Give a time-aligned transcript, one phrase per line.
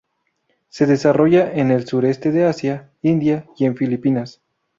[0.69, 4.41] Se desarrolla en el sureste de Asia, India y en Filipinas.